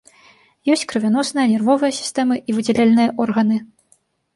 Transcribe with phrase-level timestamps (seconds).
[0.75, 3.67] Ёсць крывяносная, нервовая сістэмы і выдзяляльныя органы.